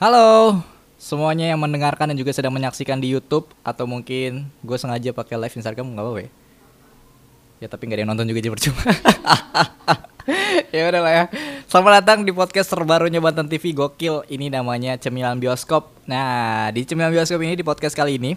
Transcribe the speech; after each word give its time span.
Halo 0.00 0.56
semuanya 0.96 1.52
yang 1.52 1.60
mendengarkan 1.60 2.08
dan 2.08 2.16
juga 2.16 2.32
sedang 2.32 2.56
menyaksikan 2.56 2.96
di 3.04 3.12
YouTube 3.12 3.52
atau 3.60 3.84
mungkin 3.84 4.48
gue 4.64 4.76
sengaja 4.80 5.12
pakai 5.12 5.36
live 5.36 5.52
Instagram 5.60 5.92
nggak 5.92 6.00
apa-apa 6.00 6.20
ya. 6.24 6.30
Ya 7.60 7.68
tapi 7.68 7.84
nggak 7.84 8.00
ada 8.00 8.02
yang 8.08 8.10
nonton 8.16 8.24
juga 8.24 8.40
jadi 8.40 8.48
percuma. 8.48 8.80
ya 10.72 10.88
udah 10.88 11.00
lah 11.04 11.12
ya. 11.12 11.24
Selamat 11.68 12.00
datang 12.00 12.24
di 12.24 12.32
podcast 12.32 12.72
terbarunya 12.72 13.20
Banten 13.20 13.44
TV 13.44 13.76
Gokil. 13.76 14.24
Ini 14.32 14.48
namanya 14.48 14.96
Cemilan 14.96 15.36
Bioskop. 15.36 15.92
Nah, 16.08 16.72
di 16.72 16.80
Cemilan 16.88 17.12
Bioskop 17.12 17.36
ini 17.44 17.60
di 17.60 17.64
podcast 17.68 17.92
kali 17.92 18.16
ini 18.16 18.32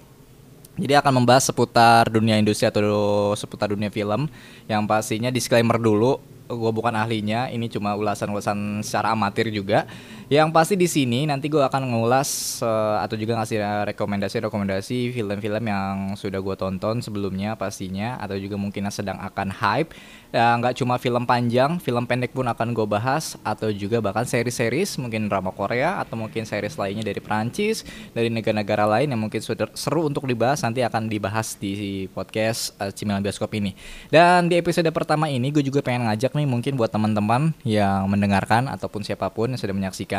jadi 0.75 0.99
akan 0.99 1.23
membahas 1.23 1.47
seputar 1.47 2.11
dunia 2.11 2.35
industri 2.35 2.67
atau 2.67 3.31
seputar 3.39 3.71
dunia 3.71 3.87
film 3.87 4.27
yang 4.67 4.83
pastinya 4.83 5.31
disclaimer 5.31 5.79
dulu 5.79 6.19
gue 6.53 6.71
bukan 6.75 6.93
ahlinya, 6.93 7.49
ini 7.49 7.71
cuma 7.71 7.95
ulasan-ulasan 7.95 8.83
secara 8.85 9.15
amatir 9.15 9.49
juga. 9.49 9.87
Yang 10.31 10.49
pasti 10.55 10.75
di 10.79 10.87
sini 10.87 11.27
nanti 11.27 11.51
gue 11.51 11.59
akan 11.59 11.83
ngulas 11.91 12.59
uh, 12.63 13.03
atau 13.03 13.19
juga 13.19 13.35
ngasih 13.39 13.59
rekomendasi-rekomendasi 13.91 15.11
film-film 15.11 15.63
yang 15.67 16.15
sudah 16.15 16.39
gue 16.39 16.55
tonton 16.55 17.03
sebelumnya 17.03 17.59
pastinya 17.59 18.15
atau 18.23 18.39
juga 18.39 18.55
mungkin 18.55 18.87
yang 18.87 18.95
sedang 18.95 19.19
akan 19.19 19.51
hype. 19.51 19.91
Ya 20.33 20.57
nggak 20.57 20.81
cuma 20.81 20.97
film 20.97 21.29
panjang, 21.29 21.77
film 21.77 22.09
pendek 22.09 22.33
pun 22.33 22.47
akan 22.49 22.73
gue 22.73 22.87
bahas 22.89 23.37
atau 23.45 23.69
juga 23.69 24.01
bahkan 24.01 24.25
seri-series 24.25 24.97
mungkin 24.97 25.29
drama 25.29 25.53
Korea 25.53 26.01
atau 26.01 26.17
mungkin 26.17 26.47
series 26.47 26.73
lainnya 26.79 27.05
dari 27.05 27.21
Prancis, 27.21 27.85
dari 28.15 28.31
negara-negara 28.33 28.87
lain 28.87 29.13
yang 29.13 29.21
mungkin 29.21 29.43
sudah 29.43 29.69
seru 29.77 30.07
untuk 30.09 30.25
dibahas 30.25 30.63
nanti 30.65 30.81
akan 30.81 31.11
dibahas 31.11 31.59
di 31.59 32.07
podcast 32.09 32.73
uh, 32.81 32.89
Cimilan 32.89 33.21
Bioskop 33.21 33.51
ini. 33.53 33.75
Dan 34.07 34.49
di 34.49 34.57
episode 34.57 34.89
pertama 34.89 35.27
ini 35.29 35.51
gue 35.51 35.61
juga 35.61 35.83
pengen 35.85 36.09
ngajak 36.09 36.33
nih 36.33 36.47
mungkin 36.49 36.73
buat 36.79 36.89
teman-teman 36.89 37.53
yang 37.67 38.09
mendengarkan 38.09 38.71
ataupun 38.71 39.05
siapa 39.05 39.29
pun 39.29 39.53
yang 39.53 39.59
sudah 39.61 39.75
menyaksikan 39.75 40.12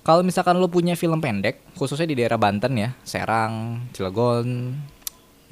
kalau 0.00 0.24
misalkan 0.24 0.56
lo 0.56 0.68
punya 0.72 0.96
film 0.96 1.20
pendek 1.20 1.60
khususnya 1.76 2.08
di 2.08 2.16
daerah 2.16 2.40
Banten 2.40 2.72
ya 2.76 2.96
Serang 3.04 3.84
Cilegon 3.92 4.74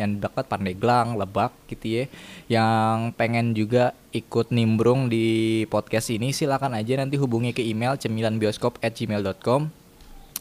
yang 0.00 0.18
dekat 0.18 0.48
Pandeglang 0.48 1.20
Lebak 1.20 1.52
gitu 1.68 2.02
ya 2.02 2.04
yang 2.48 3.12
pengen 3.12 3.52
juga 3.52 3.92
ikut 4.16 4.50
nimbrung 4.50 5.12
di 5.12 5.62
podcast 5.68 6.08
ini 6.10 6.32
silakan 6.32 6.74
aja 6.74 6.96
nanti 6.96 7.20
hubungi 7.20 7.52
ke 7.52 7.60
email 7.60 8.00
cemilanbioskop@gmail.com 8.00 9.82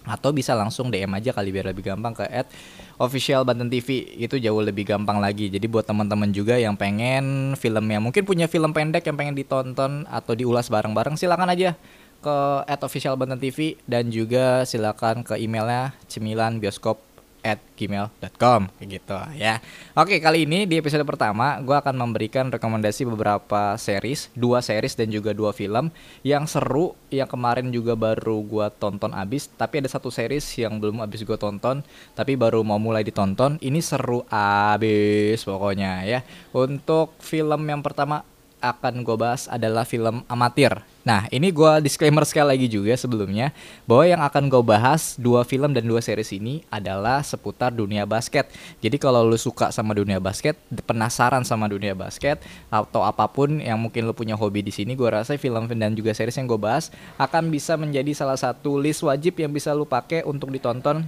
atau 0.02 0.34
bisa 0.34 0.58
langsung 0.58 0.90
DM 0.90 1.14
aja 1.14 1.30
kali 1.30 1.54
biar 1.54 1.70
lebih 1.70 1.86
gampang 1.86 2.18
ke 2.18 2.26
at 2.26 2.50
official 2.98 3.46
Banten 3.46 3.70
TV 3.70 4.18
itu 4.18 4.42
jauh 4.42 4.62
lebih 4.62 4.86
gampang 4.86 5.22
lagi. 5.22 5.50
Jadi 5.50 5.66
buat 5.70 5.86
teman-teman 5.86 6.34
juga 6.34 6.58
yang 6.58 6.74
pengen 6.74 7.54
filmnya 7.54 8.02
mungkin 8.02 8.26
punya 8.26 8.50
film 8.50 8.74
pendek 8.74 9.06
yang 9.06 9.18
pengen 9.18 9.38
ditonton 9.38 10.10
atau 10.10 10.34
diulas 10.34 10.74
bareng-bareng 10.74 11.18
silakan 11.18 11.54
aja 11.54 11.78
ke 12.22 12.38
at 12.70 12.80
official 12.86 13.18
Banten 13.18 13.42
TV 13.42 13.76
dan 13.90 14.14
juga 14.14 14.64
silakan 14.64 15.26
ke 15.26 15.36
emailnya 15.42 15.98
cemilan 16.06 16.62
bioskop 16.62 17.12
at 17.42 17.58
gmail.com 17.76 18.70
gitu 18.86 19.18
ya. 19.36 19.58
Oke 19.98 20.22
kali 20.22 20.46
ini 20.46 20.70
di 20.70 20.78
episode 20.78 21.02
pertama 21.04 21.58
gue 21.60 21.74
akan 21.74 21.98
memberikan 21.98 22.54
rekomendasi 22.54 23.10
beberapa 23.10 23.76
series 23.82 24.30
Dua 24.38 24.62
series 24.62 24.94
dan 24.94 25.10
juga 25.10 25.34
dua 25.34 25.52
film 25.52 25.90
yang 26.22 26.46
seru 26.46 26.94
yang 27.10 27.26
kemarin 27.26 27.74
juga 27.74 27.98
baru 27.98 28.46
gue 28.46 28.68
tonton 28.78 29.12
abis 29.12 29.50
Tapi 29.52 29.82
ada 29.82 29.90
satu 29.90 30.14
series 30.14 30.46
yang 30.62 30.78
belum 30.78 31.02
abis 31.02 31.26
gue 31.26 31.38
tonton 31.38 31.82
tapi 32.14 32.38
baru 32.38 32.62
mau 32.62 32.78
mulai 32.78 33.02
ditonton. 33.02 33.58
Ini 33.58 33.82
seru 33.82 34.24
abis 34.30 35.42
pokoknya 35.42 36.06
ya. 36.06 36.20
Untuk 36.54 37.18
film 37.20 37.66
yang 37.66 37.82
pertama 37.82 38.22
akan 38.62 39.02
gue 39.02 39.18
bahas 39.18 39.50
adalah 39.50 39.84
film 39.84 40.22
amatir. 40.30 40.78
Nah, 41.02 41.26
ini 41.34 41.50
gue 41.50 41.82
disclaimer 41.82 42.22
sekali 42.30 42.54
lagi 42.54 42.68
juga 42.70 42.94
sebelumnya 42.94 43.50
bahwa 43.90 44.06
yang 44.06 44.22
akan 44.22 44.54
gue 44.54 44.62
bahas 44.62 45.18
dua 45.18 45.42
film 45.42 45.74
dan 45.74 45.82
dua 45.90 45.98
series 45.98 46.30
ini 46.30 46.62
adalah 46.70 47.26
seputar 47.26 47.74
dunia 47.74 48.06
basket. 48.06 48.46
Jadi 48.86 49.02
kalau 49.02 49.26
lu 49.26 49.34
suka 49.34 49.74
sama 49.74 49.98
dunia 49.98 50.22
basket, 50.22 50.54
penasaran 50.86 51.42
sama 51.42 51.66
dunia 51.66 51.98
basket 51.98 52.38
atau 52.70 53.02
apa 53.02 53.26
pun 53.26 53.58
yang 53.58 53.82
mungkin 53.82 54.06
lu 54.06 54.14
punya 54.14 54.38
hobi 54.38 54.62
di 54.62 54.70
sini, 54.70 54.94
gue 54.94 55.10
rasa 55.10 55.34
film 55.42 55.66
dan 55.74 55.98
juga 55.98 56.14
series 56.14 56.38
yang 56.38 56.46
gue 56.46 56.62
bahas 56.62 56.94
akan 57.18 57.50
bisa 57.50 57.74
menjadi 57.74 58.14
salah 58.14 58.38
satu 58.38 58.78
list 58.78 59.02
wajib 59.02 59.42
yang 59.42 59.50
bisa 59.50 59.74
lu 59.74 59.90
pakai 59.90 60.22
untuk 60.22 60.54
ditonton 60.54 61.02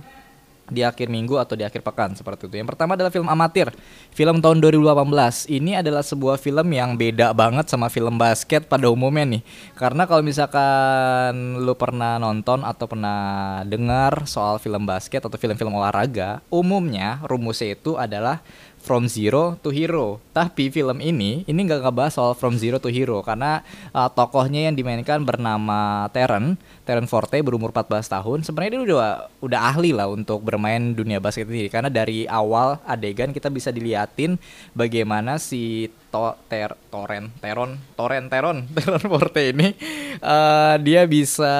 di 0.71 0.79
akhir 0.79 1.11
minggu 1.11 1.35
atau 1.35 1.59
di 1.59 1.67
akhir 1.67 1.83
pekan 1.83 2.15
seperti 2.15 2.47
itu. 2.47 2.55
Yang 2.55 2.75
pertama 2.75 2.95
adalah 2.95 3.11
film 3.11 3.27
amatir, 3.27 3.67
film 4.15 4.39
tahun 4.39 4.63
2018. 4.63 5.51
Ini 5.51 5.83
adalah 5.83 6.03
sebuah 6.05 6.39
film 6.39 6.67
yang 6.71 6.95
beda 6.95 7.35
banget 7.35 7.67
sama 7.67 7.91
film 7.91 8.15
basket 8.15 8.67
pada 8.71 8.87
umumnya 8.87 9.39
nih. 9.39 9.43
Karena 9.75 10.07
kalau 10.07 10.23
misalkan 10.23 11.59
lu 11.59 11.75
pernah 11.75 12.15
nonton 12.15 12.63
atau 12.63 12.85
pernah 12.87 13.19
dengar 13.67 14.23
soal 14.23 14.55
film 14.59 14.87
basket 14.87 15.19
atau 15.19 15.35
film-film 15.35 15.75
olahraga, 15.75 16.39
umumnya 16.47 17.19
rumusnya 17.27 17.75
itu 17.75 17.99
adalah 17.99 18.39
From 18.83 19.07
Zero 19.07 19.55
to 19.63 19.71
Hero. 19.71 20.19
Tapi 20.35 20.67
film 20.67 20.99
ini 20.99 21.47
ini 21.47 21.59
nggak 21.63 21.87
ngebahas 21.87 22.19
soal 22.19 22.35
From 22.35 22.59
Zero 22.59 22.83
to 22.83 22.91
Hero 22.91 23.23
karena 23.23 23.63
uh, 23.95 24.11
tokohnya 24.11 24.67
yang 24.67 24.75
dimainkan 24.75 25.23
bernama 25.23 26.11
Terren, 26.11 26.59
Terren 26.83 27.07
Forte 27.07 27.39
berumur 27.39 27.71
14 27.71 28.11
tahun. 28.11 28.39
Sebenarnya 28.43 28.71
dia 28.75 28.83
udah 28.83 29.11
udah 29.39 29.59
ahli 29.71 29.95
lah 29.95 30.11
untuk 30.11 30.43
bermain 30.43 30.91
dunia 30.91 31.23
basket 31.23 31.47
ini 31.47 31.71
karena 31.71 31.87
dari 31.87 32.27
awal 32.27 32.83
adegan 32.83 33.31
kita 33.31 33.47
bisa 33.47 33.71
diliatin 33.71 34.35
bagaimana 34.75 35.39
si 35.39 35.87
to, 36.13 36.37
ter, 36.45 36.77
Toren, 36.93 37.33
Teron, 37.41 37.81
Toren, 37.97 38.29
Teron, 38.29 38.69
Teron 38.77 39.01
Forte 39.09 39.49
ini 39.49 39.73
uh, 40.21 40.77
dia 40.77 41.09
bisa 41.09 41.55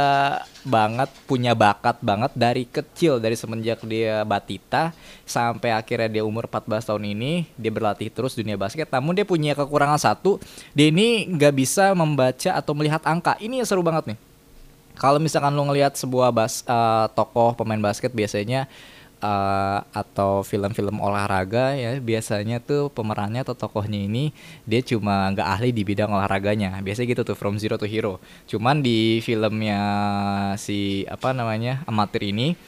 banget 0.61 1.09
punya 1.25 1.57
bakat 1.57 1.97
banget 2.05 2.31
dari 2.37 2.69
kecil 2.69 3.17
dari 3.17 3.33
semenjak 3.33 3.81
dia 3.83 4.21
batita 4.21 4.93
sampai 5.25 5.73
akhirnya 5.73 6.21
dia 6.21 6.23
umur 6.23 6.45
14 6.45 6.93
tahun 6.93 7.03
ini 7.17 7.49
dia 7.57 7.73
berlatih 7.73 8.13
terus 8.13 8.37
dunia 8.37 8.53
basket. 8.53 8.85
Namun 8.93 9.17
dia 9.17 9.25
punya 9.25 9.57
kekurangan 9.57 9.97
satu 9.97 10.37
dia 10.77 10.93
ini 10.93 11.25
nggak 11.33 11.53
bisa 11.57 11.97
membaca 11.97 12.53
atau 12.53 12.77
melihat 12.77 13.01
angka. 13.09 13.33
Ini 13.41 13.65
seru 13.65 13.81
banget 13.81 14.13
nih. 14.13 14.19
Kalau 14.93 15.17
misalkan 15.17 15.57
lo 15.57 15.65
ngelihat 15.65 15.97
sebuah 15.97 16.29
bas 16.29 16.61
uh, 16.69 17.09
tokoh 17.17 17.57
pemain 17.57 17.81
basket 17.81 18.13
biasanya 18.13 18.69
uh, 19.23 19.79
atau 19.95 20.43
film-film 20.43 20.99
olahraga 20.99 21.73
ya 21.79 21.95
biasanya 22.03 22.59
tuh 22.59 22.91
pemerannya 22.91 23.47
atau 23.47 23.55
tokohnya 23.55 24.03
ini 24.03 24.35
dia 24.67 24.83
cuma 24.83 25.31
nggak 25.31 25.47
ahli 25.47 25.69
di 25.71 25.87
bidang 25.87 26.11
olahraganya. 26.11 26.83
Biasanya 26.83 27.07
gitu 27.15 27.23
tuh 27.23 27.37
from 27.39 27.55
zero 27.55 27.79
to 27.79 27.87
hero. 27.87 28.19
Cuman 28.51 28.83
di 28.83 29.23
filmnya 29.23 29.79
si 30.59 31.07
apa 31.07 31.31
namanya 31.31 31.81
amatir 31.87 32.27
ini 32.27 32.59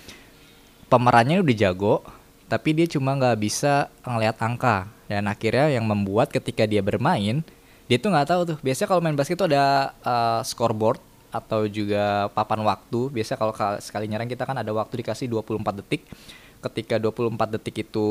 pemerannya 0.88 1.44
udah 1.44 1.56
jago 1.60 2.02
tapi 2.48 2.78
dia 2.78 2.88
cuma 2.88 3.14
nggak 3.20 3.38
bisa 3.38 3.92
ngelihat 4.08 4.40
angka. 4.40 4.88
Dan 5.06 5.30
akhirnya 5.30 5.70
yang 5.70 5.86
membuat 5.86 6.34
ketika 6.34 6.66
dia 6.66 6.82
bermain 6.82 7.46
dia 7.86 7.98
tuh 8.02 8.10
nggak 8.10 8.30
tahu 8.32 8.42
tuh. 8.56 8.58
Biasanya 8.64 8.88
kalau 8.90 9.02
main 9.04 9.14
basket 9.14 9.38
tuh 9.38 9.52
ada 9.52 9.94
uh, 10.02 10.42
scoreboard 10.42 10.98
atau 11.30 11.68
juga 11.70 12.32
papan 12.34 12.64
waktu. 12.66 13.14
Biasa 13.14 13.38
kalau 13.38 13.54
sekali 13.78 14.10
nyerang 14.10 14.32
kita 14.32 14.48
kan 14.48 14.58
ada 14.58 14.72
waktu 14.74 15.04
dikasih 15.06 15.30
24 15.30 15.84
detik 15.84 16.02
ketika 16.70 16.98
24 16.98 17.58
detik 17.60 17.86
itu 17.86 18.08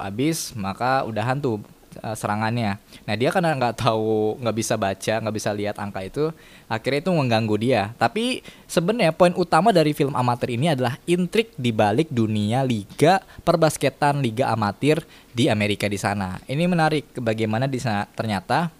habis 0.00 0.56
maka 0.56 1.04
udahan 1.04 1.36
tuh 1.38 1.60
uh, 2.02 2.16
serangannya. 2.16 2.78
Nah 3.04 3.14
dia 3.16 3.32
karena 3.32 3.54
nggak 3.56 3.80
tahu, 3.80 4.38
nggak 4.40 4.56
bisa 4.56 4.74
baca, 4.76 5.14
nggak 5.20 5.36
bisa 5.36 5.50
lihat 5.54 5.76
angka 5.80 6.00
itu, 6.04 6.24
akhirnya 6.70 7.00
itu 7.08 7.12
mengganggu 7.12 7.56
dia. 7.58 7.82
Tapi 7.96 8.44
sebenarnya 8.68 9.12
poin 9.14 9.34
utama 9.34 9.74
dari 9.74 9.92
film 9.96 10.14
amatir 10.14 10.54
ini 10.54 10.72
adalah 10.72 11.00
intrik 11.08 11.54
di 11.56 11.70
balik 11.72 12.08
dunia 12.12 12.62
liga 12.62 13.22
perbasketan 13.42 14.20
liga 14.20 14.50
amatir 14.52 15.02
di 15.32 15.48
Amerika 15.48 15.86
di 15.90 15.98
sana. 15.98 16.38
Ini 16.46 16.64
menarik 16.68 17.18
bagaimana 17.18 17.66
di 17.66 17.78
sana 17.80 18.06
ternyata 18.12 18.77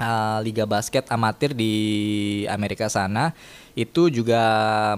uh, 0.00 0.38
liga 0.40 0.64
basket 0.64 1.06
amatir 1.12 1.52
di 1.52 1.72
Amerika 2.48 2.88
sana 2.88 3.36
itu 3.78 4.10
juga 4.10 4.42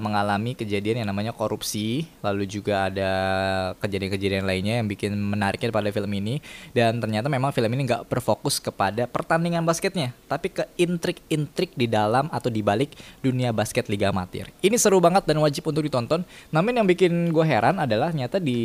mengalami 0.00 0.56
kejadian 0.56 1.04
yang 1.04 1.08
namanya 1.12 1.36
korupsi 1.36 2.08
lalu 2.24 2.48
juga 2.48 2.88
ada 2.88 3.10
kejadian-kejadian 3.84 4.48
lainnya 4.48 4.80
yang 4.80 4.88
bikin 4.88 5.12
menariknya 5.12 5.68
pada 5.68 5.92
film 5.92 6.08
ini. 6.16 6.40
Dan 6.72 6.96
ternyata 6.98 7.28
memang 7.28 7.52
film 7.52 7.68
ini 7.68 7.84
nggak 7.84 8.08
berfokus 8.08 8.56
kepada 8.58 9.04
pertandingan 9.04 9.62
basketnya 9.62 10.16
tapi 10.24 10.48
ke 10.48 10.64
intrik-intrik 10.80 11.76
di 11.76 11.84
dalam 11.84 12.32
atau 12.32 12.48
di 12.48 12.64
balik 12.64 12.96
dunia 13.20 13.52
basket 13.52 13.92
liga 13.92 14.08
amatir. 14.08 14.48
Ini 14.64 14.74
seru 14.80 14.98
banget 15.04 15.28
dan 15.28 15.36
wajib 15.44 15.68
untuk 15.68 15.84
ditonton. 15.84 16.24
Namun 16.48 16.80
yang 16.80 16.88
bikin 16.88 17.28
gue 17.28 17.44
heran 17.44 17.76
adalah 17.76 18.08
nyata 18.10 18.40
di 18.40 18.56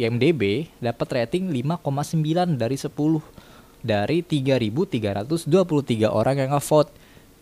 IMDb 0.00 0.72
dapat 0.80 1.22
rating 1.22 1.52
5,9 1.52 2.56
dari 2.56 2.76
10 2.80 3.51
dari 3.82 4.22
3.323 4.22 5.46
orang 6.08 6.36
yang 6.38 6.50
ngevote. 6.54 6.90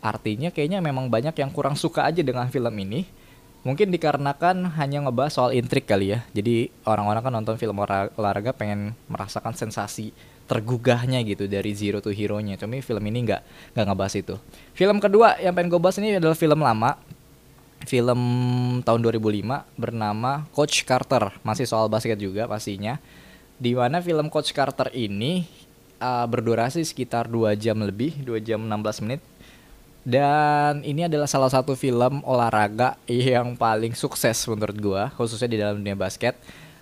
Artinya 0.01 0.49
kayaknya 0.49 0.81
memang 0.81 1.13
banyak 1.13 1.37
yang 1.37 1.53
kurang 1.53 1.77
suka 1.77 2.09
aja 2.09 2.25
dengan 2.25 2.49
film 2.49 2.73
ini. 2.81 3.05
Mungkin 3.61 3.93
dikarenakan 3.93 4.81
hanya 4.81 5.05
ngebahas 5.05 5.37
soal 5.37 5.53
intrik 5.53 5.85
kali 5.85 6.17
ya. 6.17 6.25
Jadi 6.33 6.73
orang-orang 6.89 7.23
kan 7.29 7.33
nonton 7.37 7.61
film 7.61 7.77
olahraga 8.17 8.57
pengen 8.57 8.97
merasakan 9.13 9.53
sensasi 9.53 10.17
tergugahnya 10.49 11.21
gitu 11.29 11.45
dari 11.45 11.77
zero 11.77 12.01
to 12.01 12.09
hero-nya. 12.09 12.57
Cuma 12.57 12.81
film 12.81 13.05
ini 13.05 13.29
nggak 13.29 13.77
nggak 13.77 13.87
ngebahas 13.93 14.15
itu. 14.17 14.35
Film 14.73 14.97
kedua 14.97 15.37
yang 15.45 15.53
pengen 15.53 15.77
gue 15.77 15.81
bahas 15.81 16.01
ini 16.01 16.17
adalah 16.17 16.35
film 16.35 16.65
lama 16.65 16.97
film 17.85 18.21
tahun 18.85 19.01
2005 19.01 19.81
bernama 19.81 20.45
Coach 20.53 20.85
Carter, 20.85 21.33
masih 21.41 21.65
soal 21.65 21.89
basket 21.89 22.21
juga 22.21 22.45
pastinya. 22.45 23.01
Di 23.61 23.77
mana 23.77 24.01
film 24.01 24.33
Coach 24.33 24.57
Carter 24.57 24.89
ini 24.97 25.45
uh, 26.01 26.27
berdurasi 26.27 26.83
sekitar 26.83 27.29
2 27.29 27.55
jam 27.61 27.79
lebih, 27.79 28.17
2 28.25 28.41
jam 28.43 28.65
16 28.65 29.05
menit. 29.07 29.23
Dan 30.01 30.81
ini 30.81 31.05
adalah 31.05 31.29
salah 31.29 31.53
satu 31.53 31.77
film 31.77 32.25
olahraga 32.25 32.97
yang 33.07 33.53
paling 33.55 33.93
sukses 33.93 34.41
menurut 34.49 34.77
gua, 34.81 35.03
khususnya 35.15 35.49
di 35.53 35.61
dalam 35.61 35.79
dunia 35.79 35.95
basket 35.95 36.35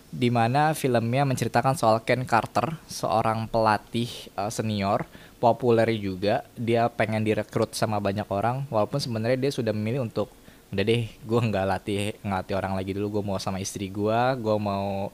di 0.09 0.33
mana 0.33 0.73
filmnya 0.73 1.29
menceritakan 1.29 1.77
soal 1.77 2.01
Ken 2.01 2.25
Carter, 2.25 2.81
seorang 2.89 3.45
pelatih 3.45 4.09
uh, 4.41 4.49
senior 4.49 5.05
populer 5.37 5.87
juga. 6.01 6.49
Dia 6.57 6.89
pengen 6.89 7.23
direkrut 7.23 7.77
sama 7.77 8.01
banyak 8.01 8.25
orang, 8.33 8.65
walaupun 8.73 8.99
sebenarnya 8.99 9.37
dia 9.37 9.53
sudah 9.53 9.77
memilih 9.77 10.09
untuk 10.09 10.33
udah 10.69 10.85
deh, 10.85 11.09
gue 11.09 11.41
nggak 11.49 11.65
latih 11.65 12.17
ngelatih 12.25 12.55
orang 12.57 12.73
lagi 12.77 12.91
dulu. 12.97 13.21
Gue 13.21 13.23
mau 13.25 13.39
sama 13.41 13.61
istri 13.61 13.93
gue, 13.93 14.21
gue 14.41 14.57
mau 14.57 15.13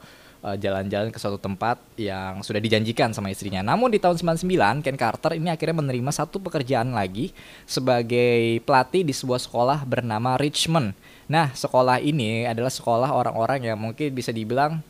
jalan-jalan 0.61 1.09
ke 1.09 1.17
suatu 1.17 1.41
tempat 1.41 1.81
yang 1.97 2.45
sudah 2.45 2.61
dijanjikan 2.61 3.17
sama 3.17 3.33
istrinya. 3.33 3.65
Namun 3.65 3.89
di 3.89 3.97
tahun 3.97 4.21
99, 4.21 4.85
Ken 4.85 4.99
Carter 5.01 5.41
ini 5.41 5.49
akhirnya 5.49 5.81
menerima 5.81 6.13
satu 6.13 6.37
pekerjaan 6.45 6.93
lagi 6.93 7.33
sebagai 7.65 8.61
pelatih 8.69 9.09
di 9.09 9.17
sebuah 9.17 9.41
sekolah 9.41 9.89
bernama 9.89 10.37
Richmond 10.37 10.93
Nah, 11.25 11.57
sekolah 11.57 12.05
ini 12.05 12.45
adalah 12.45 12.69
sekolah 12.69 13.09
orang-orang 13.09 13.65
yang 13.65 13.79
mungkin 13.81 14.13
bisa 14.13 14.29
dibilang 14.29 14.85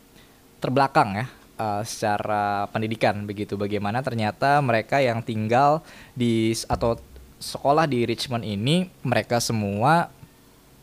terbelakang 0.59 1.23
ya 1.23 1.27
uh, 1.63 1.83
secara 1.87 2.67
pendidikan 2.75 3.23
begitu. 3.23 3.55
Bagaimana 3.55 4.03
ternyata 4.03 4.59
mereka 4.59 4.99
yang 4.99 5.23
tinggal 5.23 5.79
di 6.19 6.51
atau 6.67 6.99
sekolah 7.39 7.87
di 7.87 8.03
Richmond 8.03 8.43
ini 8.43 8.91
mereka 9.07 9.39
semua 9.39 10.11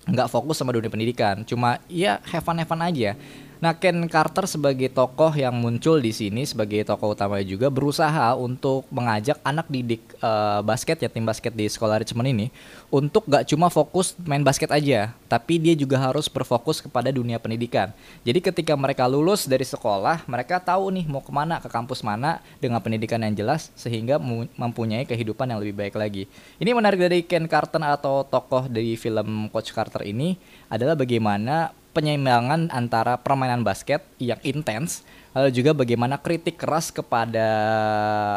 nggak 0.07 0.31
fokus 0.31 0.57
sama 0.57 0.73
dunia 0.73 0.89
pendidikan, 0.89 1.45
cuma 1.45 1.77
ya 1.85 2.17
have 2.25 2.41
fun, 2.41 2.57
have 2.57 2.65
fun 2.65 2.81
aja 2.81 3.13
Nah, 3.61 3.77
Ken 3.77 3.93
Carter 4.09 4.49
sebagai 4.49 4.89
tokoh 4.89 5.29
yang 5.37 5.53
muncul 5.53 6.01
di 6.01 6.09
sini 6.09 6.49
sebagai 6.49 6.81
tokoh 6.81 7.13
utama 7.13 7.37
juga 7.45 7.69
berusaha 7.69 8.33
untuk 8.33 8.89
mengajak 8.89 9.37
anak 9.45 9.69
didik 9.69 10.01
uh, 10.17 10.65
basket 10.65 10.97
ya 10.97 11.05
tim 11.05 11.21
basket 11.21 11.53
di 11.53 11.69
sekolah 11.69 12.01
Richmond 12.01 12.25
ini 12.25 12.49
untuk 12.89 13.21
gak 13.29 13.45
cuma 13.45 13.69
fokus 13.69 14.17
main 14.25 14.41
basket 14.41 14.73
aja, 14.73 15.13
tapi 15.29 15.61
dia 15.61 15.77
juga 15.77 16.01
harus 16.01 16.25
berfokus 16.25 16.81
kepada 16.81 17.13
dunia 17.13 17.37
pendidikan. 17.37 17.93
Jadi 18.25 18.41
ketika 18.41 18.73
mereka 18.73 19.05
lulus 19.05 19.45
dari 19.45 19.61
sekolah, 19.61 20.25
mereka 20.25 20.57
tahu 20.57 20.89
nih 20.97 21.05
mau 21.05 21.21
ke 21.21 21.29
mana, 21.29 21.61
ke 21.61 21.69
kampus 21.69 22.01
mana 22.01 22.41
dengan 22.57 22.81
pendidikan 22.81 23.21
yang 23.21 23.37
jelas 23.37 23.69
sehingga 23.77 24.17
mempunyai 24.57 25.05
kehidupan 25.05 25.53
yang 25.53 25.61
lebih 25.61 25.77
baik 25.77 26.01
lagi. 26.01 26.25
Ini 26.57 26.73
menarik 26.73 26.97
dari 26.97 27.21
Ken 27.21 27.45
Carter 27.45 27.85
atau 27.85 28.25
tokoh 28.25 28.65
dari 28.65 28.97
film 28.97 29.53
Coach 29.53 29.69
Carter 29.69 30.01
ini 30.01 30.33
adalah 30.65 30.97
bagaimana 30.97 31.77
penyeimbangan 31.91 32.71
antara 32.71 33.19
permainan 33.19 33.63
basket 33.67 34.03
yang 34.17 34.39
intens 34.41 35.03
lalu 35.31 35.51
juga 35.55 35.71
bagaimana 35.71 36.19
kritik 36.19 36.59
keras 36.59 36.91
kepada 36.91 37.47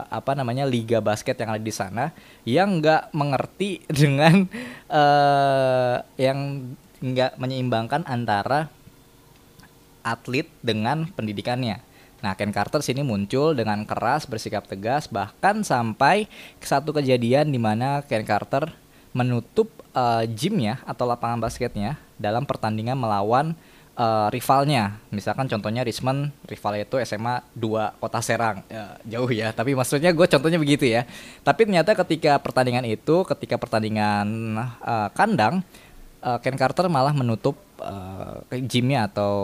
apa 0.07 0.33
namanya 0.39 0.63
liga 0.63 1.03
basket 1.03 1.35
yang 1.43 1.51
ada 1.55 1.63
di 1.63 1.75
sana 1.75 2.15
yang 2.47 2.79
nggak 2.79 3.11
mengerti 3.11 3.83
dengan 4.03 4.47
uh, 4.91 5.99
yang 6.15 6.71
nggak 7.03 7.37
menyeimbangkan 7.37 8.07
antara 8.07 8.71
atlet 10.05 10.47
dengan 10.61 11.09
pendidikannya. 11.17 11.81
Nah, 12.21 12.33
Ken 12.37 12.53
Carter 12.57 12.81
sini 12.81 13.05
muncul 13.05 13.53
dengan 13.53 13.85
keras, 13.85 14.25
bersikap 14.25 14.65
tegas, 14.65 15.13
bahkan 15.13 15.61
sampai 15.61 16.25
satu 16.61 16.97
kejadian 16.97 17.53
di 17.53 17.61
mana 17.61 18.01
Ken 18.05 18.25
Carter 18.25 18.73
menutup 19.15 19.71
uh, 19.95 20.27
gymnya 20.27 20.83
atau 20.85 21.07
lapangan 21.07 21.39
basketnya 21.39 21.97
dalam 22.19 22.43
pertandingan 22.43 22.99
melawan 22.99 23.55
uh, 23.95 24.29
rivalnya. 24.29 24.99
Misalkan 25.15 25.47
contohnya 25.47 25.87
Richmond, 25.87 26.35
rivalnya 26.51 26.83
itu 26.85 26.99
SMA 27.07 27.41
2 27.55 28.03
Kota 28.03 28.21
Serang. 28.21 28.67
Ya, 28.67 28.99
jauh 29.07 29.31
ya, 29.31 29.55
tapi 29.55 29.73
maksudnya 29.79 30.11
gue 30.11 30.27
contohnya 30.27 30.59
begitu 30.59 30.85
ya. 30.91 31.07
Tapi 31.47 31.67
ternyata 31.67 31.95
ketika 32.05 32.37
pertandingan 32.43 32.85
itu, 32.85 33.23
ketika 33.25 33.57
pertandingan 33.57 34.59
uh, 34.83 35.09
kandang, 35.15 35.63
uh, 36.21 36.39
Ken 36.43 36.59
Carter 36.59 36.91
malah 36.91 37.15
menutup 37.15 37.55
uh, 37.81 38.45
gymnya 38.67 39.11
atau 39.11 39.35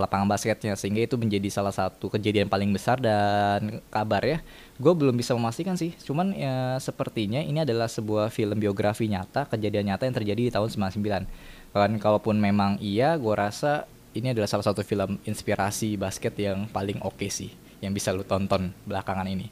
lapangan 0.00 0.28
basketnya 0.30 0.76
sehingga 0.78 1.04
itu 1.04 1.16
menjadi 1.20 1.48
salah 1.50 1.74
satu 1.74 2.08
kejadian 2.08 2.48
paling 2.48 2.70
besar 2.72 3.00
dan 3.00 3.84
kabar 3.88 4.22
ya. 4.24 4.38
Gue 4.80 4.92
belum 4.96 5.14
bisa 5.14 5.36
memastikan 5.36 5.78
sih 5.78 5.94
cuman 6.02 6.34
ya 6.34 6.76
sepertinya 6.82 7.38
ini 7.42 7.62
adalah 7.62 7.86
sebuah 7.86 8.30
film 8.30 8.58
biografi 8.58 9.06
nyata 9.06 9.46
kejadian 9.46 9.94
nyata 9.94 10.06
yang 10.06 10.16
terjadi 10.16 10.40
di 10.48 10.52
tahun 10.52 10.68
99 10.70 11.74
kan 11.74 11.90
kalaupun 11.98 12.38
memang 12.38 12.78
iya 12.78 13.18
gue 13.18 13.34
rasa 13.34 13.90
ini 14.14 14.30
adalah 14.30 14.46
salah 14.46 14.62
satu 14.62 14.86
film 14.86 15.18
inspirasi 15.26 15.98
basket 15.98 16.38
yang 16.38 16.70
paling 16.70 17.02
oke 17.02 17.18
okay 17.18 17.30
sih 17.30 17.50
yang 17.82 17.90
bisa 17.90 18.14
lu 18.14 18.22
tonton 18.22 18.70
belakangan 18.86 19.26
ini 19.26 19.50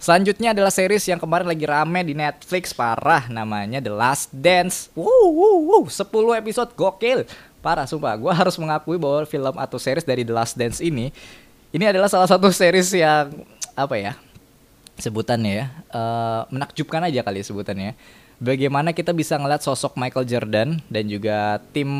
Selanjutnya 0.00 0.56
adalah 0.56 0.72
series 0.72 1.04
yang 1.04 1.20
kemarin 1.20 1.44
lagi 1.44 1.68
rame 1.68 2.00
di 2.00 2.16
Netflix 2.16 2.72
parah 2.72 3.28
namanya 3.28 3.84
The 3.84 3.92
Last 3.92 4.32
Dance. 4.32 4.88
Wow, 4.96 5.28
wow, 5.28 5.56
wow, 5.60 5.82
10 5.84 6.40
episode 6.40 6.70
gokil. 6.72 7.28
Parah 7.60 7.84
sumpah, 7.84 8.16
gue 8.16 8.32
harus 8.32 8.56
mengakui 8.56 8.96
bahwa 8.96 9.28
film 9.28 9.54
atau 9.60 9.76
series 9.76 10.08
dari 10.08 10.24
The 10.24 10.32
Last 10.32 10.56
Dance 10.56 10.80
ini 10.80 11.12
ini 11.70 11.84
adalah 11.84 12.08
salah 12.08 12.24
satu 12.24 12.48
series 12.48 12.90
yang 12.96 13.44
apa 13.76 14.00
ya? 14.00 14.16
sebutannya 15.00 15.52
ya 15.64 15.66
uh, 15.96 16.44
menakjubkan 16.52 17.00
aja 17.08 17.24
kali 17.24 17.40
ya 17.40 17.46
sebutannya 17.48 17.96
bagaimana 18.40 18.96
kita 18.96 19.12
bisa 19.12 19.36
ngeliat 19.36 19.60
sosok 19.60 20.00
Michael 20.00 20.26
Jordan 20.26 20.68
dan 20.88 21.04
juga 21.06 21.60
tim 21.76 21.90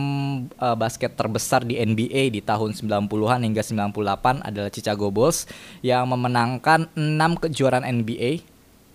uh, 0.56 0.75
basket 0.75 1.12
terbesar 1.14 1.62
di 1.62 1.76
NBA 1.76 2.32
di 2.32 2.40
tahun 2.40 2.72
90-an 2.72 3.44
hingga 3.44 3.62
98 3.62 4.48
adalah 4.48 4.70
Chicago 4.72 5.12
Bulls 5.12 5.44
yang 5.84 6.08
memenangkan 6.08 6.88
6 6.96 7.44
kejuaraan 7.46 7.84
NBA 7.84 8.40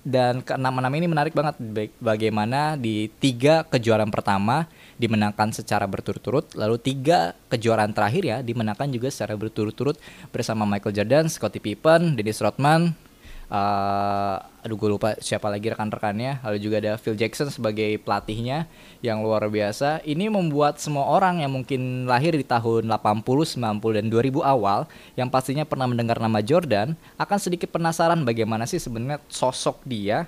dan 0.06 0.46
keenam-enam 0.46 0.94
ini 1.02 1.10
menarik 1.10 1.34
banget 1.34 1.58
bagaimana 1.98 2.78
di 2.78 3.10
tiga 3.18 3.66
kejuaraan 3.66 4.14
pertama 4.14 4.70
dimenangkan 5.02 5.50
secara 5.50 5.90
berturut-turut 5.90 6.54
lalu 6.54 6.78
tiga 6.78 7.34
kejuaraan 7.50 7.90
terakhir 7.90 8.22
ya 8.22 8.38
dimenangkan 8.46 8.86
juga 8.94 9.10
secara 9.10 9.34
berturut-turut 9.34 9.98
bersama 10.30 10.62
Michael 10.70 10.94
Jordan, 10.94 11.26
Scottie 11.26 11.58
Pippen, 11.58 12.14
Dennis 12.14 12.38
Rodman, 12.38 12.94
uh, 13.50 14.38
aduh 14.66 14.78
gue 14.78 14.90
lupa 14.90 15.14
siapa 15.22 15.46
lagi 15.50 15.70
rekan-rekannya. 15.70 16.42
Lalu 16.42 16.58
juga 16.58 16.82
ada 16.82 16.94
Phil 16.98 17.14
Jackson 17.14 17.54
sebagai 17.54 18.02
pelatihnya 18.02 18.66
yang 19.06 19.22
luar 19.22 19.46
biasa. 19.46 20.02
Ini 20.02 20.30
membuat 20.34 20.82
semua 20.82 21.06
orang 21.06 21.46
yang 21.46 21.54
mungkin 21.54 22.10
lahir 22.10 22.34
di 22.34 22.46
tahun 22.46 22.90
80, 22.90 23.62
90 23.62 23.98
dan 24.02 24.06
2000 24.10 24.42
awal 24.42 24.90
yang 25.14 25.30
pastinya 25.30 25.66
pernah 25.68 25.86
mendengar 25.86 26.18
nama 26.18 26.42
Jordan 26.42 26.98
akan 27.22 27.38
sedikit 27.38 27.70
penasaran 27.70 28.26
bagaimana 28.26 28.66
sih 28.66 28.82
sebenarnya 28.82 29.22
sosok 29.30 29.86
dia 29.86 30.26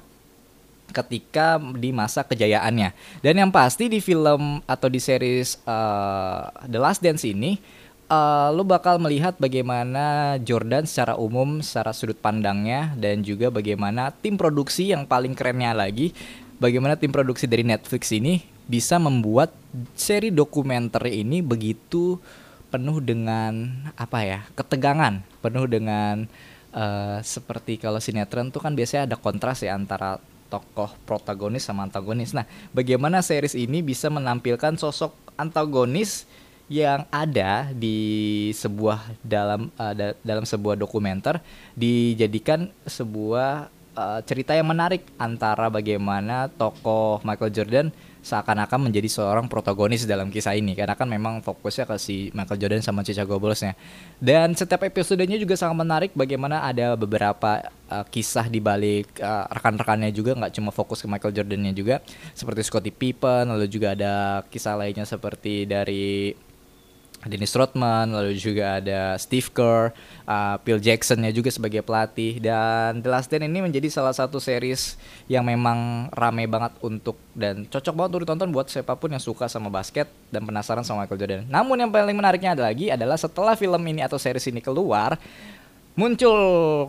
ketika 0.91 1.59
di 1.59 1.91
masa 1.91 2.23
kejayaannya. 2.23 2.95
Dan 3.19 3.33
yang 3.35 3.51
pasti 3.51 3.91
di 3.91 3.99
film 3.99 4.63
atau 4.63 4.87
di 4.87 4.99
series 5.01 5.59
uh, 5.67 6.47
The 6.63 6.79
Last 6.79 7.03
Dance 7.03 7.27
ini 7.27 7.59
uh, 8.07 8.49
lo 8.51 8.63
bakal 8.63 8.99
melihat 8.99 9.35
bagaimana 9.37 10.35
Jordan 10.41 10.87
secara 10.87 11.15
umum, 11.19 11.59
secara 11.63 11.91
sudut 11.91 12.17
pandangnya 12.17 12.95
dan 12.95 13.21
juga 13.23 13.51
bagaimana 13.51 14.11
tim 14.11 14.35
produksi 14.35 14.91
yang 14.91 15.07
paling 15.07 15.35
kerennya 15.35 15.75
lagi, 15.75 16.11
bagaimana 16.59 16.95
tim 16.97 17.11
produksi 17.11 17.45
dari 17.45 17.63
Netflix 17.63 18.11
ini 18.11 18.43
bisa 18.67 18.99
membuat 18.99 19.55
seri 19.95 20.27
dokumenter 20.27 21.07
ini 21.07 21.39
begitu 21.39 22.19
penuh 22.67 22.99
dengan 22.99 23.71
apa 23.95 24.19
ya 24.27 24.39
ketegangan, 24.59 25.23
penuh 25.39 25.71
dengan 25.71 26.27
uh, 26.75 27.19
seperti 27.23 27.79
kalau 27.79 28.03
sinetron 28.03 28.51
tuh 28.51 28.59
kan 28.59 28.75
biasanya 28.75 29.07
ada 29.07 29.15
kontras 29.15 29.63
ya 29.63 29.79
antara 29.79 30.19
tokoh 30.47 30.91
protagonis 31.07 31.67
sama 31.67 31.87
antagonis. 31.87 32.31
Nah, 32.31 32.47
bagaimana 32.71 33.19
series 33.19 33.55
ini 33.55 33.83
bisa 33.83 34.07
menampilkan 34.07 34.79
sosok 34.79 35.11
antagonis 35.35 36.27
yang 36.67 37.07
ada 37.07 37.71
di 37.71 38.51
sebuah 38.51 39.23
dalam 39.23 39.71
uh, 39.79 39.93
da 39.95 40.11
dalam 40.19 40.43
sebuah 40.43 40.75
dokumenter 40.75 41.39
dijadikan 41.71 42.67
sebuah 42.83 43.71
uh, 43.95 44.19
cerita 44.27 44.51
yang 44.51 44.67
menarik 44.67 45.07
antara 45.15 45.71
bagaimana 45.71 46.51
tokoh 46.51 47.23
Michael 47.23 47.55
Jordan 47.55 47.87
seakan-akan 48.27 48.91
menjadi 48.91 49.07
seorang 49.07 49.47
protagonis 49.47 50.03
dalam 50.03 50.27
kisah 50.27 50.59
ini 50.59 50.75
karena 50.75 50.99
kan 50.99 51.07
memang 51.07 51.39
fokusnya 51.39 51.87
ke 51.87 51.95
si 51.95 52.27
Michael 52.35 52.59
Jordan 52.59 52.83
sama 52.83 52.99
Chicago 52.99 53.39
Bulls-nya. 53.39 53.71
Dan 54.19 54.51
setiap 54.51 54.83
episodenya 54.83 55.39
juga 55.39 55.55
sangat 55.55 55.79
menarik 55.79 56.11
bagaimana 56.11 56.67
ada 56.67 56.99
beberapa 56.99 57.71
uh, 57.87 58.03
kisah 58.03 58.51
di 58.51 58.59
balik 58.59 59.15
uh, 59.23 59.47
rekan-rekannya 59.47 60.11
juga 60.11 60.35
nggak 60.35 60.51
cuma 60.59 60.75
fokus 60.75 60.99
ke 60.99 61.07
Michael 61.07 61.39
Jordan-nya 61.39 61.71
juga 61.71 62.03
seperti 62.35 62.67
Scottie 62.67 62.91
Pippen 62.91 63.47
lalu 63.47 63.71
juga 63.71 63.95
ada 63.95 64.43
kisah 64.51 64.75
lainnya 64.75 65.07
seperti 65.07 65.63
dari 65.63 66.35
Dennis 67.27 67.53
Rodman, 67.53 68.09
lalu 68.11 68.33
juga 68.39 68.81
ada 68.81 69.15
Steve 69.21 69.47
Kerr, 69.51 69.93
uh, 70.25 70.55
Phil 70.63 70.79
Jacksonnya 70.81 71.29
juga 71.29 71.53
sebagai 71.53 71.83
pelatih 71.85 72.39
dan 72.41 73.03
The 73.03 73.09
Last 73.11 73.29
Dance 73.29 73.45
ini 73.45 73.59
menjadi 73.61 73.87
salah 73.91 74.15
satu 74.15 74.39
series 74.39 74.97
yang 75.27 75.43
memang 75.45 76.09
rame 76.15 76.47
banget 76.47 76.73
untuk 76.81 77.19
dan 77.37 77.67
cocok 77.67 77.93
banget 77.93 78.09
untuk 78.11 78.21
ditonton 78.27 78.49
buat 78.51 78.67
siapa 78.71 78.95
pun 78.95 79.11
yang 79.11 79.21
suka 79.21 79.45
sama 79.51 79.67
basket 79.67 80.09
dan 80.33 80.43
penasaran 80.47 80.81
sama 80.87 81.05
Michael 81.05 81.19
Jordan. 81.19 81.41
Namun 81.47 81.75
yang 81.83 81.91
paling 81.91 82.15
menariknya 82.15 82.55
ada 82.55 82.67
lagi 82.67 82.89
adalah 82.89 83.19
setelah 83.19 83.53
film 83.53 83.83
ini 83.85 84.01
atau 84.01 84.17
series 84.17 84.49
ini 84.49 84.63
keluar, 84.63 85.19
muncul 85.97 86.37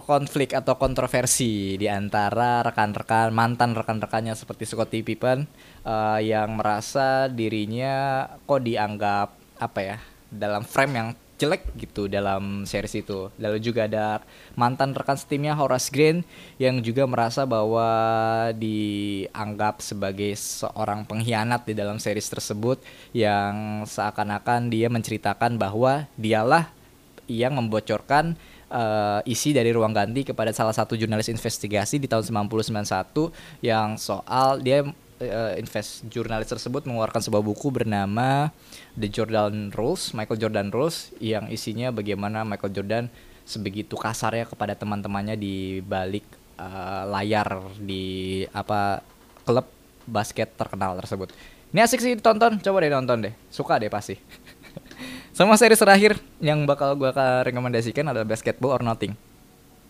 konflik 0.04 0.52
atau 0.52 0.76
kontroversi 0.76 1.80
di 1.80 1.88
antara 1.88 2.61
rekan-rekan 2.61 3.33
mantan 3.33 3.73
rekan-rekannya 3.73 4.37
seperti 4.37 4.68
Scottie 4.68 5.00
Pippen 5.00 5.49
uh, 5.88 6.21
yang 6.21 6.61
merasa 6.61 7.25
dirinya 7.33 8.28
kok 8.45 8.61
dianggap 8.61 9.33
apa 9.57 9.80
ya 9.80 9.97
dalam 10.28 10.64
frame 10.64 10.94
yang 10.94 11.08
jelek 11.38 11.70
gitu 11.78 12.11
dalam 12.11 12.66
series 12.66 12.99
itu. 12.99 13.30
Lalu 13.38 13.62
juga 13.62 13.87
ada 13.87 14.20
mantan 14.58 14.92
rekan 14.92 15.14
setimnya 15.14 15.54
Horace 15.54 15.88
Green 15.88 16.26
yang 16.58 16.82
juga 16.82 17.06
merasa 17.06 17.47
bahwa 17.47 17.87
dianggap 18.58 19.78
sebagai 19.80 20.35
seorang 20.35 21.06
pengkhianat 21.06 21.62
di 21.64 21.78
dalam 21.78 22.02
series 22.02 22.26
tersebut 22.26 22.82
yang 23.14 23.87
seakan-akan 23.87 24.66
dia 24.68 24.90
menceritakan 24.90 25.56
bahwa 25.56 26.11
dialah 26.18 26.75
yang 27.30 27.54
membocorkan 27.54 28.35
uh, 28.73 29.20
isi 29.28 29.54
dari 29.54 29.70
ruang 29.70 29.94
ganti 29.94 30.26
kepada 30.26 30.50
salah 30.50 30.75
satu 30.75 30.97
jurnalis 30.99 31.30
investigasi 31.30 32.02
di 32.02 32.08
tahun 32.11 32.25
1991 32.50 33.62
yang 33.62 34.00
soal 34.00 34.58
dia 34.58 34.82
uh, 35.20 35.54
invest 35.58 36.06
jurnalis 36.08 36.50
tersebut 36.50 36.87
mengeluarkan 36.87 37.22
sebuah 37.22 37.42
buku 37.42 37.75
bernama 37.75 38.54
The 38.94 39.10
Jordan 39.10 39.75
Rules, 39.75 40.14
Michael 40.14 40.38
Jordan 40.38 40.68
Rules 40.70 41.12
yang 41.18 41.50
isinya 41.50 41.90
bagaimana 41.90 42.46
Michael 42.46 42.75
Jordan 42.75 43.04
sebegitu 43.48 43.96
kasarnya 43.96 44.44
kepada 44.44 44.76
teman-temannya 44.76 45.34
di 45.40 45.80
balik 45.80 46.25
uh, 46.60 47.08
layar 47.08 47.72
di 47.80 48.44
apa 48.52 49.00
klub 49.42 49.66
basket 50.04 50.52
terkenal 50.56 50.96
tersebut. 51.00 51.32
Ini 51.68 51.84
asik 51.84 52.00
sih 52.00 52.16
ditonton, 52.16 52.60
coba 52.64 52.80
deh 52.80 52.92
nonton 52.92 53.28
deh. 53.28 53.34
Suka 53.52 53.76
deh 53.76 53.92
pasti. 53.92 54.16
Sama 55.37 55.54
seri 55.60 55.76
terakhir 55.76 56.16
yang 56.40 56.64
bakal 56.64 56.96
gue 56.96 57.12
rekomendasikan 57.44 58.08
adalah 58.08 58.25
Basketball 58.25 58.75
or 58.75 58.82
Nothing. 58.82 59.12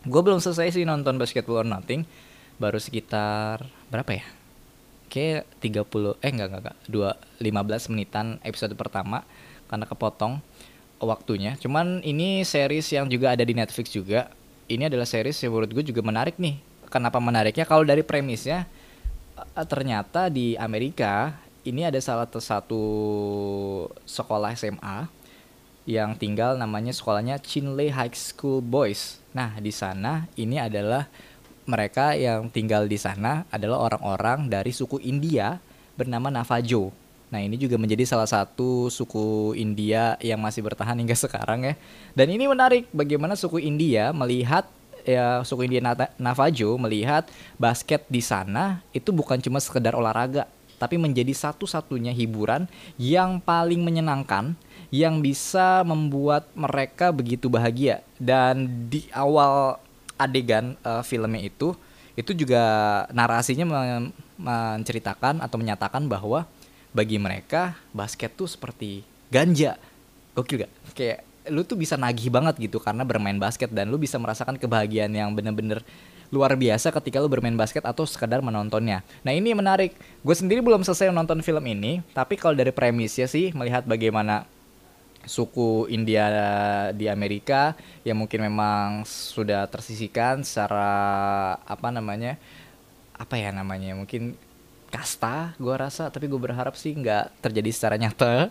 Gue 0.07 0.23
belum 0.23 0.43
selesai 0.43 0.75
sih 0.75 0.85
nonton 0.87 1.19
Basketball 1.19 1.63
or 1.63 1.69
Nothing, 1.69 2.03
baru 2.59 2.79
sekitar 2.83 3.67
berapa 3.91 4.11
ya? 4.19 4.38
Kayak 5.09 5.49
30 5.65 6.21
eh 6.21 6.31
enggak 6.31 6.49
enggak 6.53 6.63
enggak 6.63 6.79
dua 6.87 7.11
15 7.41 7.93
menitan 7.93 8.37
episode 8.45 8.77
pertama 8.77 9.25
karena 9.69 9.85
kepotong 9.85 10.41
waktunya. 11.01 11.55
Cuman 11.59 12.03
ini 12.03 12.43
series 12.43 12.91
yang 12.91 13.07
juga 13.07 13.35
ada 13.35 13.45
di 13.45 13.55
Netflix 13.55 13.91
juga. 13.95 14.31
Ini 14.69 14.93
adalah 14.93 15.09
series 15.09 15.39
yang 15.41 15.57
menurut 15.57 15.71
gue 15.73 15.85
juga 15.87 16.05
menarik 16.05 16.37
nih. 16.37 16.61
Kenapa 16.93 17.21
menariknya? 17.21 17.65
Kalau 17.65 17.85
dari 17.85 18.05
premisnya 18.05 18.69
eh, 19.37 19.67
ternyata 19.69 20.29
di 20.29 20.59
Amerika 20.59 21.37
ini 21.65 21.85
ada 21.85 22.01
salah 22.01 22.29
satu 22.29 22.83
sekolah 24.09 24.57
SMA 24.57 25.09
yang 25.89 26.13
tinggal 26.21 26.61
namanya 26.61 26.93
sekolahnya 26.93 27.41
Chinle 27.41 27.89
High 27.89 28.13
School 28.13 28.61
Boys. 28.61 29.25
Nah, 29.33 29.57
di 29.57 29.73
sana 29.73 30.29
ini 30.37 30.61
adalah 30.61 31.09
mereka 31.69 32.17
yang 32.17 32.49
tinggal 32.49 32.89
di 32.89 32.97
sana 32.97 33.45
adalah 33.53 33.93
orang-orang 33.93 34.49
dari 34.49 34.73
suku 34.73 34.97
India 35.05 35.61
bernama 36.01 36.33
Navajo. 36.33 36.89
Nah 37.29 37.45
ini 37.45 37.61
juga 37.61 37.77
menjadi 37.77 38.09
salah 38.09 38.25
satu 38.25 38.89
suku 38.89 39.53
India 39.53 40.17
yang 40.25 40.41
masih 40.41 40.65
bertahan 40.65 40.97
hingga 40.97 41.13
sekarang 41.29 41.69
ya. 41.69 41.75
Dan 42.17 42.33
ini 42.33 42.49
menarik 42.49 42.89
bagaimana 42.89 43.37
suku 43.37 43.61
India 43.61 44.17
melihat 44.17 44.65
ya 45.05 45.45
suku 45.45 45.69
India 45.69 45.85
Navajo 46.17 46.81
melihat 46.81 47.29
basket 47.61 48.09
di 48.09 48.25
sana 48.25 48.81
itu 48.97 49.13
bukan 49.13 49.37
cuma 49.45 49.61
sekedar 49.61 49.93
olahraga, 49.93 50.49
tapi 50.81 50.97
menjadi 50.97 51.37
satu-satunya 51.37 52.17
hiburan 52.17 52.65
yang 52.97 53.45
paling 53.45 53.85
menyenangkan 53.85 54.57
yang 54.89 55.21
bisa 55.21 55.85
membuat 55.85 56.49
mereka 56.57 57.13
begitu 57.13 57.53
bahagia. 57.53 58.01
Dan 58.17 58.89
di 58.89 59.05
awal 59.13 59.77
adegan 60.19 60.75
uh, 60.83 61.01
filmnya 61.07 61.41
itu 61.41 61.73
itu 62.19 62.35
juga 62.35 62.63
narasinya 63.15 63.65
men 63.65 64.11
menceritakan 64.39 65.39
atau 65.39 65.57
menyatakan 65.59 66.07
bahwa 66.11 66.47
bagi 66.91 67.19
mereka 67.19 67.79
basket 67.95 68.35
tuh 68.35 68.51
seperti 68.51 69.07
ganja 69.31 69.79
gokil 70.35 70.67
gak 70.67 70.73
kayak 70.95 71.19
lu 71.51 71.65
tuh 71.65 71.79
bisa 71.79 71.97
nagih 71.97 72.29
banget 72.29 72.59
gitu 72.61 72.79
karena 72.79 73.03
bermain 73.03 73.39
basket 73.39 73.73
dan 73.73 73.89
lu 73.89 73.97
bisa 73.97 74.21
merasakan 74.21 74.61
kebahagiaan 74.61 75.11
yang 75.11 75.33
bener-bener 75.33 75.81
luar 76.29 76.53
biasa 76.55 76.93
ketika 76.93 77.25
lu 77.25 77.29
bermain 77.29 77.57
basket 77.57 77.81
atau 77.89 78.05
sekadar 78.05 78.45
menontonnya. 78.45 79.01
Nah 79.25 79.33
ini 79.33 79.57
menarik. 79.57 79.97
Gue 80.21 80.37
sendiri 80.37 80.61
belum 80.61 80.85
selesai 80.85 81.09
menonton 81.09 81.41
film 81.41 81.65
ini, 81.65 82.05
tapi 82.13 82.37
kalau 82.37 82.53
dari 82.53 82.69
premisnya 82.69 83.25
sih 83.25 83.49
melihat 83.57 83.89
bagaimana 83.89 84.45
suku 85.27 85.91
India 85.91 86.27
di 86.95 87.11
Amerika 87.11 87.75
yang 88.07 88.23
mungkin 88.23 88.47
memang 88.47 89.03
sudah 89.07 89.67
tersisikan 89.67 90.41
secara 90.47 91.59
apa 91.63 91.89
namanya 91.91 92.41
apa 93.19 93.35
ya 93.35 93.51
namanya 93.51 93.99
mungkin 93.99 94.39
kasta 94.89 95.53
gue 95.61 95.75
rasa. 95.77 96.09
Tapi 96.09 96.27
gue 96.27 96.41
berharap 96.41 96.75
sih 96.75 96.97
nggak 96.97 97.45
terjadi 97.45 97.71
secara 97.73 97.97
nyata. 98.01 98.49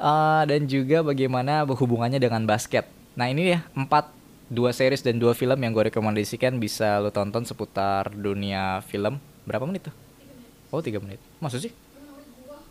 Uh, 0.00 0.42
dan 0.50 0.64
juga 0.64 1.04
bagaimana 1.04 1.62
hubungannya 1.68 2.18
dengan 2.18 2.44
basket. 2.48 2.88
Nah 3.14 3.28
ini 3.28 3.56
ya 3.56 3.60
empat 3.76 4.08
dua 4.50 4.74
series 4.74 5.04
dan 5.04 5.20
dua 5.20 5.36
film 5.36 5.60
yang 5.60 5.70
gue 5.70 5.92
rekomendasikan 5.92 6.58
bisa 6.58 6.98
lo 6.98 7.12
tonton 7.12 7.44
seputar 7.44 8.10
dunia 8.10 8.80
film. 8.88 9.20
Berapa 9.44 9.68
menit 9.68 9.92
tuh? 9.92 9.94
Oh 10.72 10.80
tiga 10.80 10.98
menit. 10.98 11.20
Maksud 11.38 11.60
sih? 11.68 11.72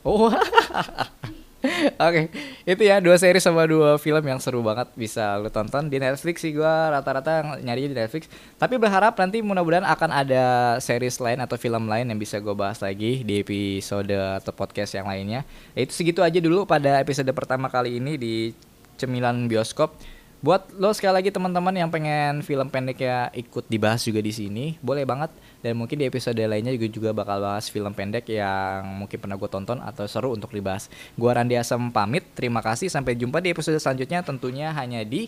Oh 0.04 0.32
Oke, 1.68 1.92
okay. 2.00 2.26
itu 2.64 2.88
ya 2.88 3.04
dua 3.04 3.20
seri 3.20 3.44
sama 3.44 3.68
dua 3.68 4.00
film 4.00 4.24
yang 4.24 4.40
seru 4.40 4.64
banget 4.64 4.88
bisa 4.96 5.36
lu 5.44 5.52
tonton 5.52 5.92
di 5.92 6.00
Netflix 6.00 6.40
sih 6.40 6.56
gua 6.56 6.88
rata-rata 6.88 7.60
nyari 7.60 7.92
di 7.92 7.96
Netflix. 8.00 8.32
Tapi 8.56 8.80
berharap 8.80 9.20
nanti 9.20 9.44
mudah-mudahan 9.44 9.84
akan 9.84 10.10
ada 10.24 10.44
series 10.80 11.20
lain 11.20 11.44
atau 11.44 11.60
film 11.60 11.92
lain 11.92 12.08
yang 12.08 12.16
bisa 12.16 12.40
gue 12.40 12.56
bahas 12.56 12.80
lagi 12.80 13.28
di 13.28 13.44
episode 13.44 14.16
atau 14.40 14.56
podcast 14.56 14.96
yang 14.96 15.12
lainnya. 15.12 15.44
Ya, 15.76 15.84
itu 15.84 15.92
segitu 15.92 16.24
aja 16.24 16.40
dulu 16.40 16.64
pada 16.64 17.04
episode 17.04 17.28
pertama 17.36 17.68
kali 17.68 18.00
ini 18.00 18.16
di 18.16 18.56
Cemilan 18.96 19.52
Bioskop. 19.52 20.19
Buat 20.40 20.72
lo 20.80 20.96
sekali 20.96 21.20
lagi 21.20 21.36
teman-teman 21.36 21.76
yang 21.76 21.92
pengen 21.92 22.40
film 22.48 22.72
pendek 22.72 23.04
ya 23.04 23.28
ikut 23.36 23.68
dibahas 23.68 24.00
juga 24.08 24.24
di 24.24 24.32
sini, 24.32 24.80
boleh 24.80 25.04
banget. 25.04 25.28
Dan 25.60 25.76
mungkin 25.76 26.00
di 26.00 26.08
episode 26.08 26.40
lainnya 26.40 26.72
juga 26.72 26.88
juga 26.88 27.10
bakal 27.12 27.44
bahas 27.44 27.68
film 27.68 27.92
pendek 27.92 28.24
yang 28.32 29.04
mungkin 29.04 29.20
pernah 29.20 29.36
gue 29.36 29.50
tonton 29.52 29.84
atau 29.84 30.08
seru 30.08 30.32
untuk 30.32 30.56
dibahas. 30.56 30.88
Gua 31.20 31.36
Randi 31.36 31.60
Asam 31.60 31.92
pamit, 31.92 32.24
terima 32.40 32.64
kasih 32.64 32.88
sampai 32.88 33.20
jumpa 33.20 33.44
di 33.44 33.52
episode 33.52 33.76
selanjutnya 33.84 34.24
tentunya 34.24 34.72
hanya 34.72 35.04
di 35.04 35.28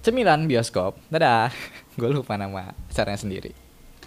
Cemilan 0.00 0.48
Bioskop. 0.48 0.96
Dadah. 1.12 1.52
gue 2.00 2.08
lupa 2.08 2.40
nama 2.40 2.72
acaranya 2.88 3.20
sendiri. 3.20 3.59